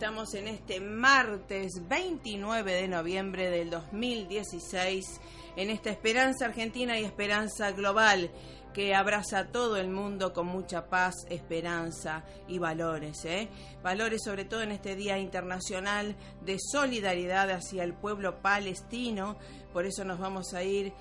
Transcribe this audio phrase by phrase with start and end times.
[0.00, 5.20] Estamos en este martes 29 de noviembre del 2016,
[5.56, 8.30] en esta esperanza argentina y esperanza global
[8.72, 13.26] que abraza a todo el mundo con mucha paz, esperanza y valores.
[13.26, 13.50] ¿eh?
[13.82, 19.36] Valores sobre todo en este Día Internacional de Solidaridad hacia el pueblo palestino.
[19.70, 20.94] Por eso nos vamos a ir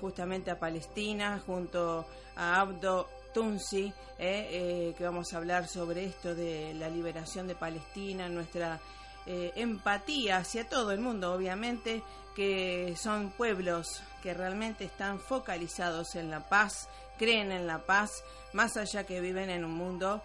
[0.00, 6.34] justamente a Palestina junto a Abdo Tunsi, eh, eh, que vamos a hablar sobre esto
[6.34, 8.80] de la liberación de Palestina, nuestra
[9.26, 12.02] eh, empatía hacia todo el mundo, obviamente,
[12.34, 18.10] que son pueblos que realmente están focalizados en la paz, creen en la paz,
[18.52, 20.22] más allá que viven en un mundo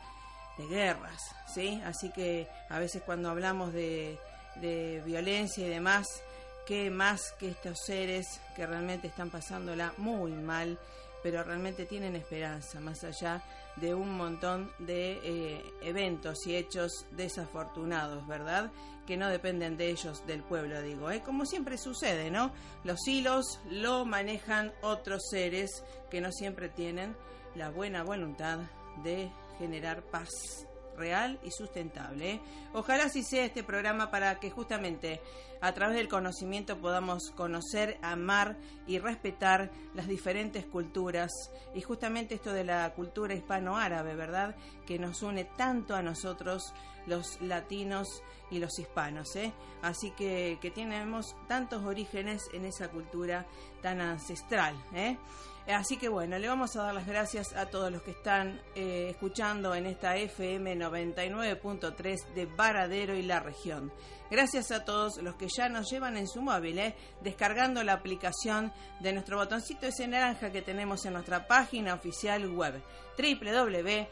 [0.58, 1.22] de guerras,
[1.54, 1.82] ¿sí?
[1.86, 4.18] Así que a veces cuando hablamos de,
[4.56, 6.22] de violencia y demás,
[6.66, 10.80] qué más que estos seres que realmente están pasándola muy mal
[11.26, 13.42] pero realmente tienen esperanza, más allá
[13.78, 18.72] de un montón de eh, eventos y hechos desafortunados, ¿verdad?
[19.08, 21.10] Que no dependen de ellos, del pueblo, digo.
[21.10, 21.24] ¿eh?
[21.26, 22.52] Como siempre sucede, ¿no?
[22.84, 27.16] Los hilos lo manejan otros seres que no siempre tienen
[27.56, 28.60] la buena voluntad
[29.04, 30.30] de generar paz
[30.96, 32.32] real y sustentable.
[32.32, 32.42] ¿eh?
[32.74, 35.22] Ojalá así sea este programa para que justamente
[35.62, 38.58] a través del conocimiento podamos conocer, amar
[38.88, 41.32] y respetar las diferentes culturas
[41.74, 44.56] y justamente esto de la cultura hispano-árabe, ¿verdad?
[44.86, 46.74] Que nos une tanto a nosotros
[47.08, 49.54] los latinos y los hispanos, ¿eh?
[49.82, 53.46] Así que, que tenemos tantos orígenes en esa cultura
[53.82, 55.18] tan ancestral, ¿eh?
[55.68, 59.08] Así que bueno, le vamos a dar las gracias a todos los que están eh,
[59.10, 63.92] escuchando en esta FM 99.3 de Varadero y la región.
[64.30, 68.72] Gracias a todos los que ya nos llevan en su móvil, eh, descargando la aplicación
[69.00, 72.84] de nuestro botoncito ese naranja que tenemos en nuestra página oficial web
[73.18, 74.08] www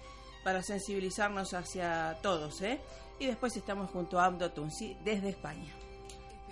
[0.44, 2.62] para sensibilizarnos hacia todos.
[2.62, 2.80] ¿eh?
[3.20, 5.85] Y después estamos junto a Abdo Tunsi desde España.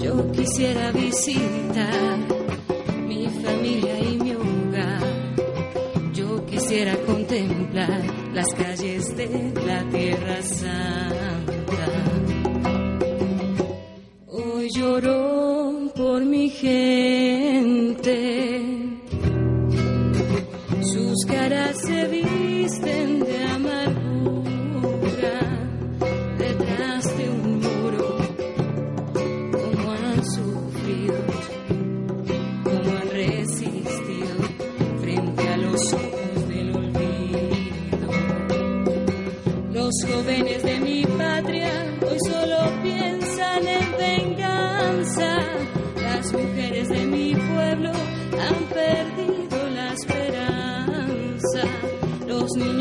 [0.00, 2.18] yo quisiera visitar
[3.06, 5.02] mi familia y mi hogar.
[6.14, 8.02] Yo quisiera contemplar
[8.32, 11.86] las calles de la tierra santa.
[14.26, 17.90] Hoy lloró por mi gente,
[20.82, 23.09] sus caras se visten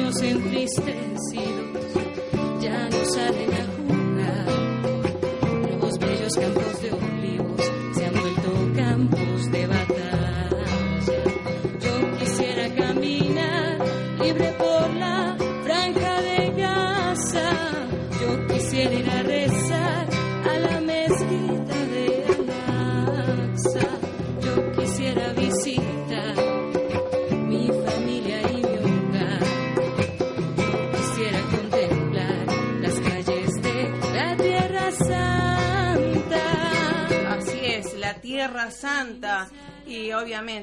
[0.09, 1.68] nos entristecido.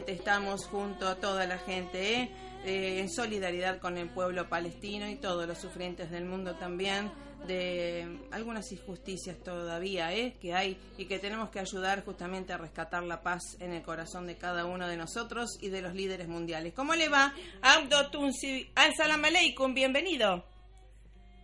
[0.06, 2.30] Estamos junto a toda la gente, ¿eh?
[2.64, 7.12] Eh, en solidaridad con el pueblo palestino y todos los sufrientes del mundo también
[7.46, 10.36] de algunas injusticias todavía ¿eh?
[10.40, 14.26] que hay y que tenemos que ayudar justamente a rescatar la paz en el corazón
[14.26, 16.74] de cada uno de nosotros y de los líderes mundiales.
[16.74, 17.32] ¿Cómo le va?
[17.62, 20.42] Abdo Tunsi, al-Salam aleikum, bienvenido.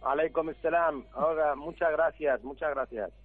[0.03, 1.07] Aleikum salam.
[1.13, 3.22] Ahora, muchas gracias, muchas gracias.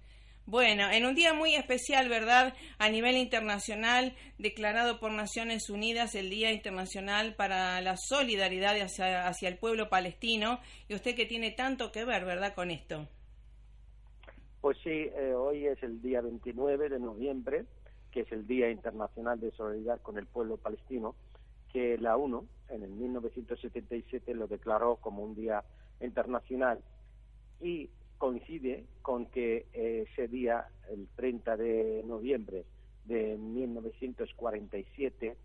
[0.50, 2.54] Bueno, en un día muy especial, ¿verdad?
[2.78, 9.58] A nivel internacional, declarado por Naciones Unidas el Día Internacional para la Solidaridad hacia, el
[9.58, 10.58] pueblo palestino,
[10.88, 13.06] y usted que tiene tanto que ver, ¿verdad?, con esto.
[14.62, 17.66] Pues sí, eh, hoy es el día 29 de noviembre,
[18.10, 21.14] que es el Día Internacional de Solidaridad con el Pueblo Palestino,
[21.74, 25.62] que la ONU en el 1977 lo declaró como un día
[26.00, 26.80] internacional
[27.60, 32.64] y coincide con que eh, ese día, el 30 de noviembre
[33.04, 35.36] de 1947,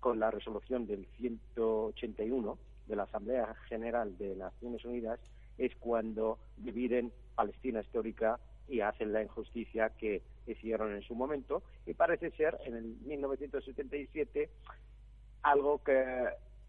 [0.00, 5.20] con la resolución del 181 de la Asamblea General de Naciones Unidas,
[5.58, 11.62] es cuando dividen Palestina histórica y hacen la injusticia que hicieron en su momento.
[11.86, 14.48] Y parece ser, en el 1977,
[15.42, 16.04] algo que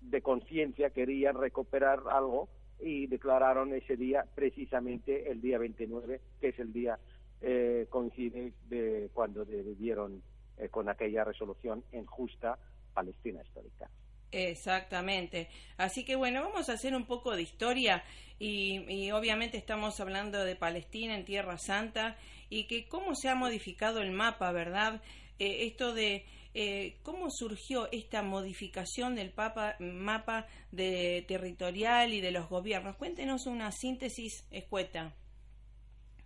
[0.02, 2.50] de conciencia querían recuperar algo
[2.84, 7.00] y declararon ese día precisamente el día 29, que es el día
[7.42, 10.22] eh, coincide de cuando vivieron
[10.58, 12.58] eh, con aquella resolución en justa
[12.94, 13.90] Palestina histórica.
[14.32, 15.48] Exactamente.
[15.78, 18.04] Así que bueno, vamos a hacer un poco de historia
[18.40, 22.18] y, y, obviamente estamos hablando de Palestina en Tierra Santa
[22.50, 25.02] y que cómo se ha modificado el mapa, ¿verdad?
[25.40, 29.34] Eh, esto de eh, cómo surgió esta modificación del
[29.80, 32.96] mapa de territorial y de los gobiernos.
[32.98, 35.14] Cuéntenos una síntesis escueta.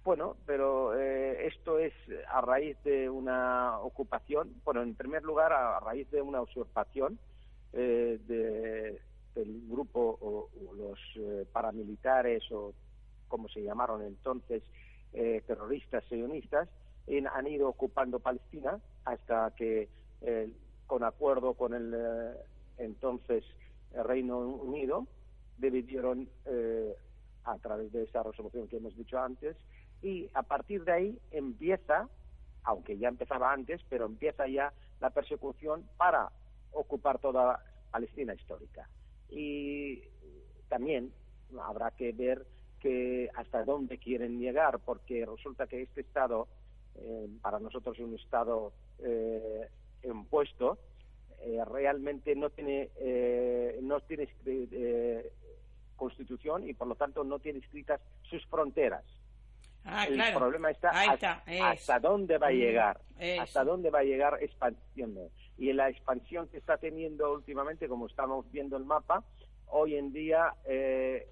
[0.07, 1.91] Bueno, pero eh, esto es
[2.29, 7.19] a raíz de una ocupación, bueno, en primer lugar a raíz de una usurpación
[7.73, 9.01] eh, de,
[9.35, 12.73] del grupo o, los eh, paramilitares o
[13.27, 14.63] como se llamaron entonces
[15.45, 16.69] terroristas sionistas,
[17.33, 19.89] han ido ocupando Palestina hasta que
[20.87, 22.35] con acuerdo con el
[22.77, 23.43] entonces
[23.93, 25.07] Reino Unido
[25.57, 26.27] dividieron
[27.43, 29.55] a través de esa resolución que hemos dicho antes
[30.01, 32.07] y a partir de ahí empieza,
[32.63, 36.29] aunque ya empezaba antes, pero empieza ya la persecución para
[36.71, 38.87] ocupar toda Palestina histórica.
[39.29, 40.03] Y
[40.69, 41.11] también
[41.61, 42.45] habrá que ver
[42.79, 46.47] que hasta dónde quieren llegar, porque resulta que este Estado,
[46.95, 49.67] eh, para nosotros es un Estado eh,
[50.03, 50.77] impuesto,
[51.41, 52.89] eh, realmente no tiene,
[53.81, 54.27] no tiene
[55.95, 59.03] constitución y por lo tanto no tiene escritas sus fronteras.
[59.89, 62.99] Ah, el problema está, hasta, dónde va a mm, llegar,
[63.39, 65.15] hasta dónde va a llegar expansión.
[65.57, 69.23] Y en la expansión que está teniendo últimamente, como estamos viendo el mapa,
[69.67, 71.27] hoy en día eh,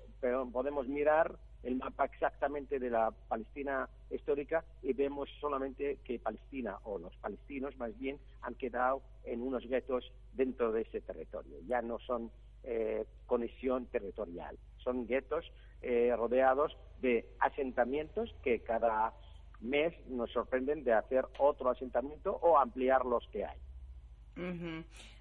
[0.52, 7.00] podemos mirar el mapa exactamente de la Palestina histórica y vemos solamente que Palestina, o
[7.00, 11.58] los palestinos más bien, han quedado en unos guetos dentro de ese territorio.
[11.68, 12.32] Ya no son
[12.64, 19.14] eh, conexión territorial, son guetos eh, rodeados de asentamientos que cada
[19.62, 23.58] mes nos sorprenden de hacer otro asentamiento o ampliar los que hay.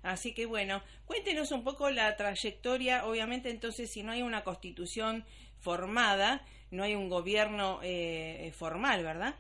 [0.03, 3.07] Así que bueno, cuéntenos un poco la trayectoria.
[3.07, 5.25] Obviamente, entonces, si no hay una constitución
[5.65, 9.35] formada, no hay un gobierno eh, formal, ¿verdad?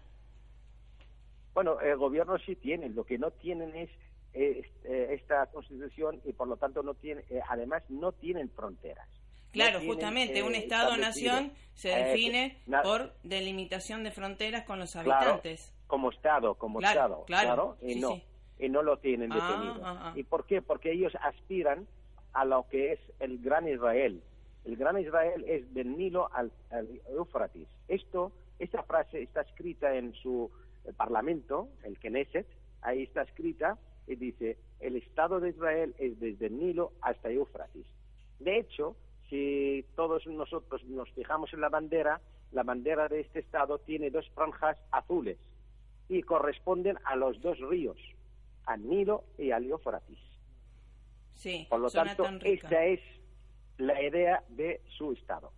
[1.53, 2.89] Bueno, el gobierno sí tiene.
[2.89, 3.91] Lo que no tienen es
[4.33, 9.09] eh, esta constitución y, por lo tanto, no tiene, además, no tienen fronteras.
[9.55, 15.73] Claro, justamente, un eh, Estado-nación se eh, define por delimitación de fronteras con los habitantes.
[15.87, 18.21] como Estado, como Estado, claro, y no,
[18.59, 19.87] y no lo tienen ah, definido.
[19.87, 20.13] Ah, ah.
[20.17, 20.61] ¿Y por qué?
[20.61, 21.87] Porque ellos aspiran
[22.33, 24.21] a lo que es el Gran Israel.
[24.65, 26.51] El Gran Israel es del Nilo al,
[27.11, 27.69] Éufrates.
[27.89, 30.51] Esto, esta frase está escrita en su
[30.85, 32.47] eh, parlamento, el Knesset,
[32.81, 37.87] ahí está escrita y dice, el Estado de Israel es desde el Nilo hasta Éufrates.
[38.39, 38.97] De hecho,
[39.29, 42.21] si todos nosotros nos fijamos en la bandera,
[42.53, 45.39] la bandera de este estado tiene dos franjas azules
[46.09, 47.99] y corresponden a los dos ríos,
[48.67, 50.19] al Nilo y al Éufrates.
[51.35, 53.01] Sí, Por lo tanto, esa es
[53.79, 55.53] la idea de su estado.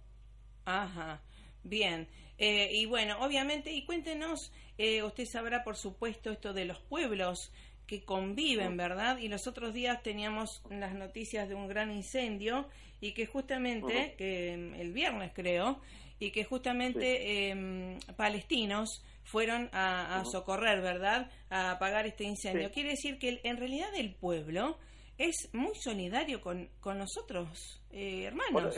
[0.64, 1.22] Ajá,
[1.62, 2.08] bien.
[2.38, 7.52] Eh, y bueno, obviamente, y cuéntenos, eh, usted sabrá por supuesto esto de los pueblos
[7.86, 9.18] que conviven, ¿verdad?
[9.18, 12.68] Y los otros días teníamos las noticias de un gran incendio
[13.00, 15.80] y que justamente, que mm, el viernes creo,
[16.18, 21.30] y que justamente em, palestinos fueron a, socorrer, ¿verdad?
[21.50, 22.70] A apagar este incendio.
[22.70, 24.78] Quiere decir que en realidad el pueblo
[25.18, 28.76] es muy solidario con, con nosotros, eh, hermanos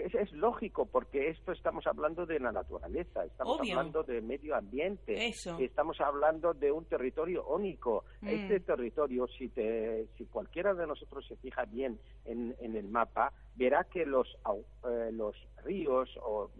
[0.00, 6.00] es, lógico porque esto estamos hablando de la naturaleza, estamos hablando de medio ambiente, estamos
[6.00, 8.04] hablando de un territorio único.
[8.20, 8.28] Mm.
[8.28, 13.32] Este territorio, si, te, si cualquiera de nosotros se fija bien en, en el mapa,
[13.56, 14.28] verá que los,
[14.88, 16.50] eh, los ríos o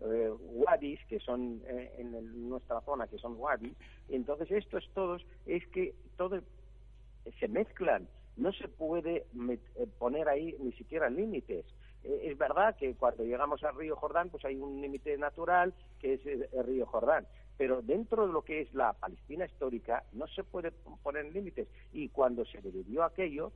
[0.00, 3.76] eh, wadis, que son eh, en nuestra zona, que son wadis,
[4.08, 6.40] entonces estos todos, es que todo
[7.38, 9.26] se mezclan, no se puede
[9.98, 11.66] poner ahí ni siquiera límites.
[12.04, 16.14] Eh, es verdad que cuando llegamos al río Jordán, pues hay un límite natural que
[16.14, 17.26] es el, río Jordán.
[17.56, 20.72] Pero dentro de lo que es la Palestina histórica no se puede
[21.02, 21.68] poner límites.
[21.92, 23.52] Y cuando se dividió aquello,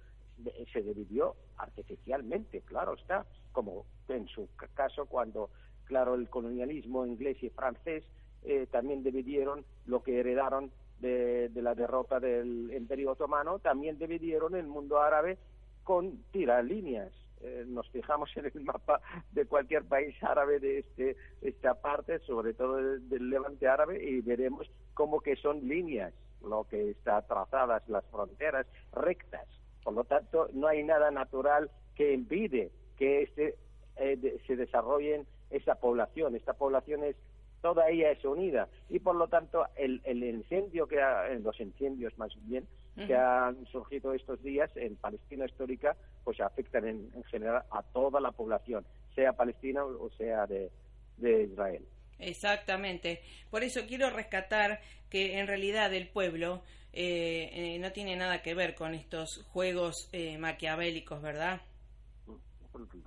[0.73, 5.49] se dividió artificialmente, claro está, como en su caso cuando,
[5.85, 8.04] claro, el colonialismo inglés y francés
[8.42, 10.71] eh, también dividieron lo que heredaron
[11.04, 15.38] de, la derrota del Imperio Otomano, también dividieron el mundo árabe
[15.82, 17.12] con tiralíneas
[17.44, 22.54] eh, nos fijamos en el mapa de cualquier país árabe de este, esta parte, sobre
[22.54, 28.04] todo del, levante árabe, y veremos cómo que son líneas, lo que está trazadas, las
[28.06, 29.46] fronteras rectas.
[29.82, 33.56] Por lo tanto, no hay nada natural que impide que este,
[33.96, 36.34] eh, se desarrollen esa población.
[36.37, 37.16] Esta población es
[37.64, 42.12] toda ella es unida y por lo tanto el, el incendio que ha, los incendios
[42.18, 47.83] más bien que han surgido estos días en Palestina histórica pues afectan en, general a
[47.83, 50.71] toda la población sea palestina o sea de,
[51.18, 51.83] Israel
[52.18, 53.23] Exactamente.
[53.50, 58.54] Por eso quiero rescatar que en realidad el pueblo eh, eh, no tiene nada que
[58.54, 61.62] ver con estos juegos eh, maquiavélicos, ¿verdad?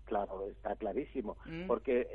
[0.06, 1.38] Claro, está clarísimo.
[1.46, 1.68] Mm.
[1.68, 2.08] Porque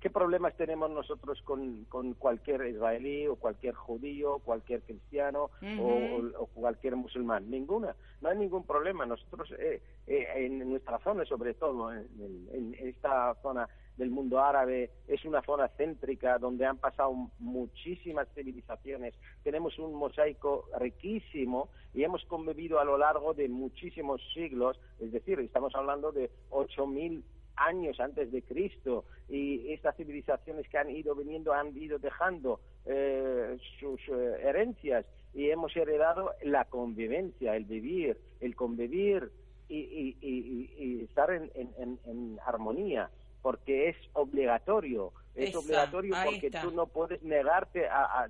[0.00, 5.50] ¿Qué problemas tenemos nosotros con, con cualquier israelí o cualquier judío, cualquier cristiano
[5.80, 7.50] o, cualquier musulmán?
[7.50, 7.96] Ninguna.
[8.20, 9.06] No hay ningún problema.
[9.06, 15.24] Nosotros eh, eh, en nuestra zona, sobre todo en, esta zona del mundo árabe, es
[15.24, 19.14] una zona céntrica donde han pasado muchísimas civilizaciones.
[19.42, 25.40] Tenemos un mosaico riquísimo y hemos convivido a lo largo de muchísimos siglos, es decir,
[25.40, 27.24] estamos hablando de 8.000
[27.60, 33.56] años antes de Cristo y estas civilizaciones que han ido viniendo han ido dejando eh,
[33.78, 39.30] sus eh, herencias y hemos heredado la convivencia, el vivir, el convivir
[39.68, 43.10] y, estar en, armonía
[43.42, 48.28] porque es obligatorio, es obligatorio porque tú no puedes negarte a,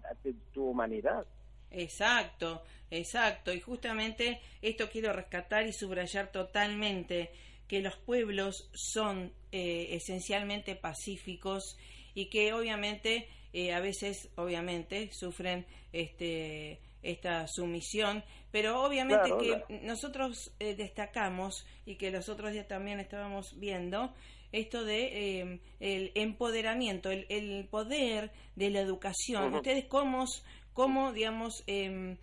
[0.52, 1.26] tu humanidad.
[1.70, 3.52] Exacto, exacto.
[3.52, 7.30] Y justamente esto quiero rescatar y subrayar totalmente
[7.68, 11.76] que los pueblos son eh, esencialmente pacíficos
[12.14, 20.52] y que obviamente eh, a veces obviamente sufren este esta sumisión, pero obviamente que nosotros
[20.58, 24.12] eh, destacamos y que los otros días también estábamos viendo
[24.50, 29.54] esto de el empoderamiento, el, poder de la educación.
[29.54, 30.24] Ustedes cómo,
[30.72, 32.16] cómo digamos, em,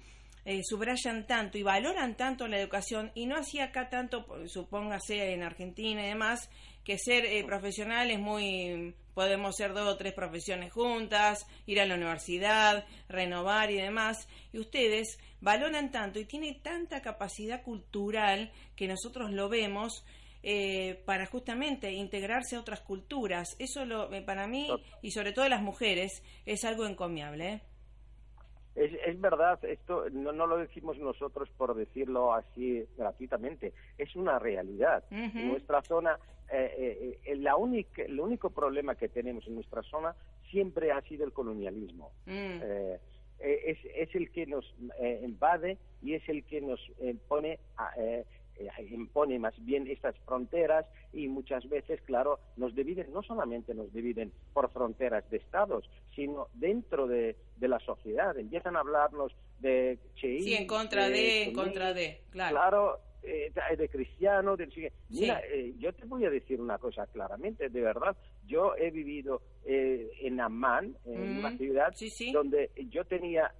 [0.45, 5.41] eh, subrayan tanto y valoran tanto la educación y no hacía acá tanto, supóngase en
[5.41, 6.49] Argentina y demás,
[6.83, 11.85] que ser eh, profesional es muy, podemos ser dos o tres profesiones juntas, ir a
[11.87, 18.87] la universidad, renovar y demás, y ustedes valoran tanto y tiene tanta capacidad cultural que
[18.87, 20.05] nosotros lo vemos.
[20.47, 23.55] Eh, para justamente integrarse a otras culturas.
[23.57, 24.67] Eso lo, para mí
[25.01, 27.53] y sobre todo las mujeres es algo encomiable.
[27.53, 27.61] ¿eh?
[28.75, 34.37] Es, es verdad, esto no, no, lo decimos nosotros por decirlo así gratuitamente, es una
[34.37, 35.03] realidad.
[35.09, 36.19] En nuestra zona,
[36.51, 40.13] eh, eh, eh, la única, el único problema que tenemos en nuestra zona
[40.51, 42.11] siempre ha sido el colonialismo.
[42.25, 42.61] Mm.
[43.39, 44.65] es, es el que nos
[45.21, 46.79] invade y es el que nos
[47.27, 47.93] pone a,
[48.57, 53.91] eh, impone más bien estas fronteras y muchas veces, claro, nos dividen, no solamente nos
[53.93, 58.37] dividen por fronteras de estados, sino dentro de, la sociedad.
[58.37, 62.55] Empiezan a hablarnos de Sí, en contra de, en contra de, claro.
[62.55, 64.55] Claro, eh, de cristiano.
[64.55, 68.15] De, mira, eh, yo te voy a decir una cosa claramente, de verdad.
[68.45, 71.93] Yo he vivido eh, en Amman, en una ciudad
[72.31, 73.53] donde yo tenía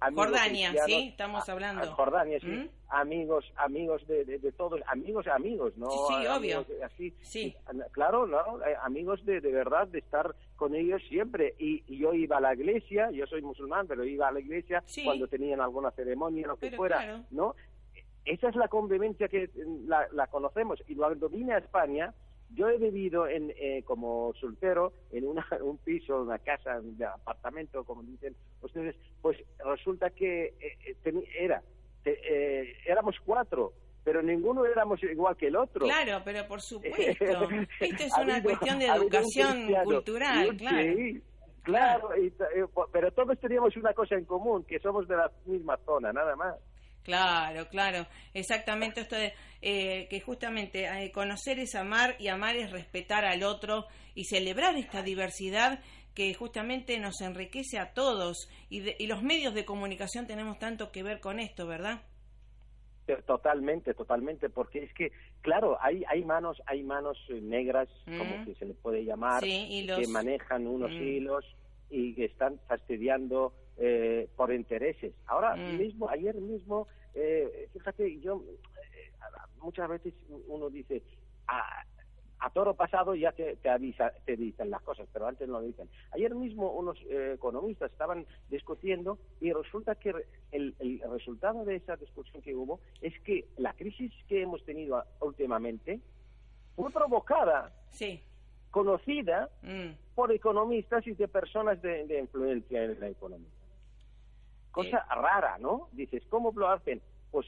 [0.00, 1.86] amigos Jordania, sí, estamos hablando.
[1.92, 2.70] Jordania, sí.
[2.88, 5.90] Amigos, amigos de, de, todos, amigos, amigos, ¿no?
[5.90, 6.64] Sí, obvio.
[6.84, 7.54] Así, sí.
[7.92, 8.38] Claro, ¿no?
[8.82, 11.54] amigos de, de verdad, de estar con ellos siempre.
[11.58, 15.26] Y, yo iba a la iglesia, yo soy musulmán, pero iba a la iglesia cuando
[15.28, 17.54] tenían alguna ceremonia, lo que fuera, ¿no?
[18.26, 20.82] esa es la convivencia que mm, la, conocemos.
[20.88, 22.12] Y cuando vine a España,
[22.50, 27.84] yo he vivido en, eh, como soltero en una, un piso, una casa, un apartamento,
[27.84, 31.62] como dicen ustedes, pues resulta que eh, eh, era,
[32.86, 33.72] éramos cuatro,
[34.04, 35.84] pero ninguno éramos igual que el otro.
[35.84, 37.24] Claro, pero por supuesto.
[37.80, 40.94] Esto es una cuestión de educación cultural, claro.
[40.96, 41.22] Sí,
[41.62, 42.10] claro,
[42.92, 46.54] pero todos teníamos una cosa en común, que somos de la misma zona, nada más.
[47.06, 52.72] Claro, claro, exactamente esto de eh, que justamente eh, conocer es amar y amar es
[52.72, 55.78] respetar al otro y celebrar esta diversidad
[56.16, 61.04] que justamente nos enriquece a todos y, y los medios de comunicación tenemos tanto que
[61.04, 62.02] ver con esto, ¿verdad?
[63.24, 68.46] Totalmente, totalmente, porque es que, claro, hay, hay manos, hay manos eh, negras, como mm.
[68.46, 71.02] que se le puede llamar, que manejan unos mm.
[71.02, 71.44] hilos
[71.88, 75.12] y que están fastidiando eh, por intereses.
[75.26, 75.76] Ahora mm.
[75.76, 79.10] mismo, ayer mismo, eh, fíjate, yo eh,
[79.60, 80.14] muchas veces
[80.48, 81.02] uno dice,
[81.46, 81.84] a,
[82.54, 85.90] toro pasado ya te, te, avisa, te dicen las cosas, pero antes no lo dicen.
[86.12, 90.14] Ayer mismo unos economistas estaban discutiendo y resulta que
[90.52, 95.04] el, el, resultado de esa discusión que hubo es que la crisis que hemos tenido
[95.20, 96.00] últimamente
[96.76, 98.22] fue provocada sí
[98.70, 100.14] conocida mm.
[100.14, 103.55] por economistas y de personas de, de, influencia en la economía
[104.76, 105.88] cosa rara, ¿no?
[105.92, 107.00] Dices, ¿cómo lo hacen?
[107.30, 107.46] Pues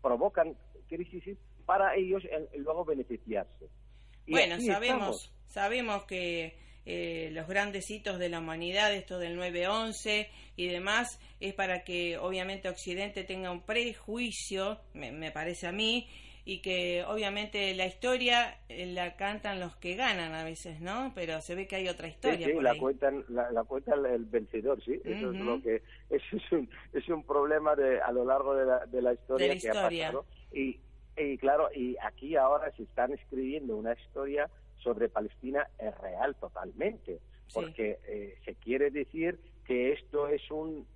[0.00, 0.56] provocan
[0.88, 2.22] crisis para ellos
[2.56, 3.68] luego beneficiarse.
[4.26, 10.68] bueno, sabemos, sabemos que eh, los grandes hitos de la humanidad, esto del 9-11 y
[10.68, 16.08] demás, es para que obviamente Occidente tenga un prejuicio, me parece a mí,
[16.46, 21.12] y que obviamente la historia eh, la cantan los que ganan a veces, ¿no?
[21.14, 22.46] Pero se ve que hay otra historia.
[22.46, 25.00] Sí, la, Cuentan, la, cuenta el vencedor, sí.
[25.04, 25.76] Eso es lo que
[26.10, 29.58] eso es un, es un problema de, a lo largo de la, de la historia
[29.58, 30.26] que ha pasado.
[30.52, 30.78] Y,
[31.16, 34.50] Y claro, y aquí ahora se están escribiendo una historia
[34.84, 37.20] sobre Palestina es real totalmente,
[37.52, 40.86] porque eh, se quiere decir que esto es un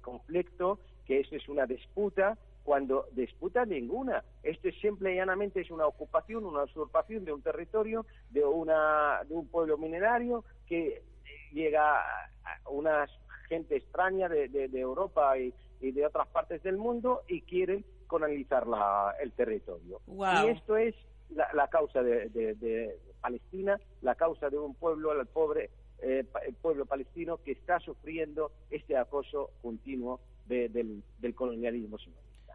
[0.00, 4.24] conflicto, que esto es una disputa, cuando disputa ninguna.
[4.42, 9.22] Esto es simple y llanamente es una ocupación, una usurpación de un territorio, de, una,
[9.28, 11.00] de un pueblo minerario que
[11.52, 13.06] llega a una
[13.48, 19.14] gente extraña de, de, Europa y, de otras partes del mundo y quieren colonizar la,
[19.20, 20.00] el territorio.
[20.08, 20.96] Y esto es
[21.30, 25.70] la, causa de, Palestina, la causa de un pueblo, el pobre
[26.02, 31.96] eh, el pueblo palestino que está sufriendo este acoso continuo del, del colonialismo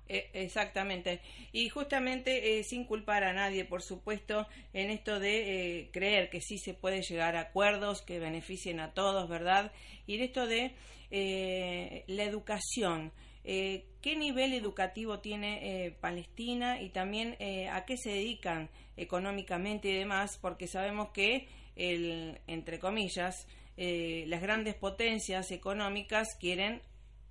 [0.08, 1.22] e, exactamente.
[1.52, 6.42] Y justamente eh, sin culpar a nadie, por supuesto, en esto de eh, creer que
[6.42, 9.72] sí se puede llegar a acuerdos que beneficien a todos, ¿verdad?
[10.08, 10.76] Y en esto de
[11.12, 13.12] eh, la educación.
[13.44, 17.36] ¿Qué nivel educativo tiene Palestina y también
[17.72, 20.38] a qué se dedican económicamente y demás?
[20.40, 26.84] Porque sabemos que, el, entre comillas, las grandes potencias económicas quieren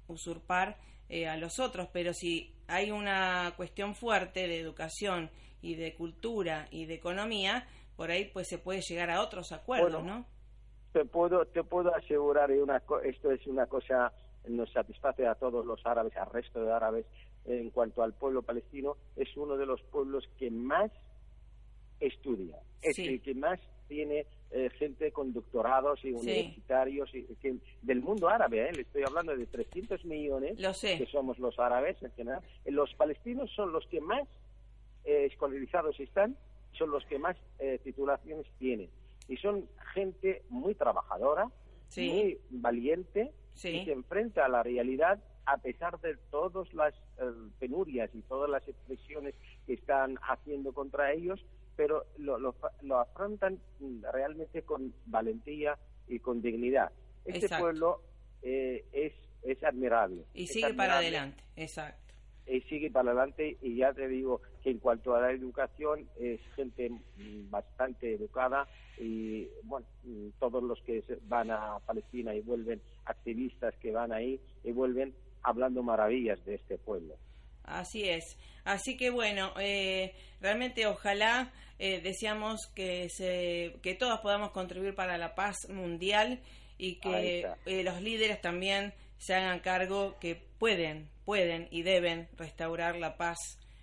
[0.09, 0.79] usurpar
[1.29, 6.87] a los otros, pero si hay una cuestión fuerte de educación y de cultura y
[6.87, 10.25] de economía, por ahí pues se puede llegar a otros acuerdos, ¿no?
[10.93, 14.13] Te puedo, te puedo asegurar, una, esto es una cosa,
[14.49, 17.07] nos satisface a todos los árabes, al resto de árabes,
[17.45, 20.91] en cuanto al pueblo palestino, es uno de los pueblos que más
[22.01, 27.25] estudia, es el que más tiene eh, gente con doctorados y universitarios y,
[27.83, 28.73] del mundo árabe, ¿eh?
[28.73, 32.43] le estoy hablando de 300 millones que somos los árabes en general.
[32.67, 34.27] Los palestinos son los que más
[35.05, 36.37] eh, escolarizados están,
[36.73, 38.89] son los que más eh, titulaciones tienen.
[39.29, 41.49] Y son gente muy trabajadora,
[41.97, 46.95] muy valiente, y se enfrenta a la realidad a pesar de todas las
[47.61, 49.35] penurias y todas las expresiones
[49.67, 51.41] que están haciendo contra ellos,
[51.81, 53.59] pero lo, lo, afrontan
[54.13, 56.93] realmente con valentía y con dignidad.
[57.25, 58.03] Este pueblo
[58.43, 60.27] eh, es, es admirable.
[60.35, 62.13] Y sigue para adelante, exacto.
[62.47, 66.39] Y sigue para adelante y ya te digo que en cuanto a la educación es
[66.55, 66.91] gente
[67.49, 69.87] bastante educada y bueno,
[70.39, 75.83] todos los que van a Palestina y vuelven activistas que van ahí y vuelven hablando
[75.83, 77.17] maravillas de este pueblo.
[77.65, 78.37] Así es.
[78.65, 85.19] Así que bueno, eh, realmente ojalá eh, deseamos que, se, que todos podamos contribuir para
[85.19, 86.41] la paz mundial
[86.77, 92.97] y que eh, los líderes también se hagan cargo que pueden, pueden y deben restaurar
[92.97, 93.39] la paz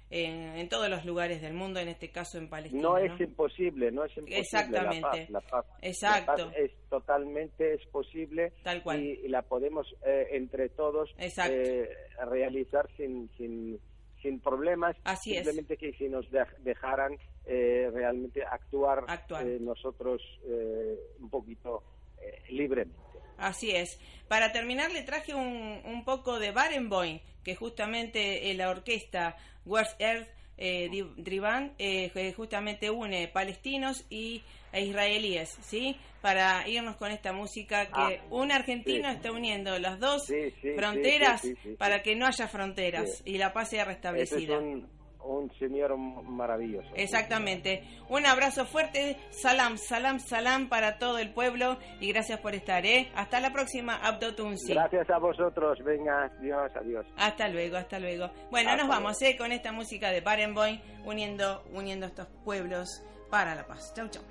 [0.09, 2.81] en, todos los lugares del mundo, en este caso en Palestina.
[2.81, 4.39] No, es imposible, no es imposible.
[4.39, 5.27] Exactamente.
[5.29, 6.51] La paz, Exacto.
[6.55, 9.03] es totalmente es posible Tal cual.
[9.03, 11.89] Y, la podemos eh, entre todos eh,
[12.29, 13.79] realizar sin, sin,
[14.21, 14.95] sin problemas.
[15.03, 16.25] Así Simplemente que si nos
[16.59, 19.45] dejaran eh, realmente actuar, actuar.
[19.59, 20.21] nosotros
[21.19, 21.83] un poquito
[22.49, 23.06] libremente.
[23.37, 23.99] Así es.
[24.27, 30.27] Para terminar, le traje un, un poco de Barenboim, que justamente la orquesta Where's Earth
[30.57, 35.95] eh, Drivan eh, justamente une palestinos y e israelíes, ¿sí?
[36.21, 40.31] Para irnos con esta música que ah, un argentino está uniendo las dos
[40.75, 41.41] fronteras
[41.77, 44.59] para que no haya fronteras y la paz sea restablecida
[45.27, 46.89] un señor maravilloso.
[46.95, 47.83] Exactamente.
[48.09, 53.09] Un abrazo fuerte, salam, salam, salam para todo el pueblo y gracias por estar, ¿eh?
[53.15, 54.73] Hasta la próxima, Abdotunsi.
[54.73, 57.05] Gracias a vosotros, venga, adiós, adiós.
[57.17, 58.29] Hasta luego, hasta luego.
[58.49, 59.35] Bueno, nos vamos, ¿eh?
[59.37, 63.93] Con esta música de Barenboim, uniendo, uniendo estos pueblos para la paz.
[63.93, 64.23] Chau, chau.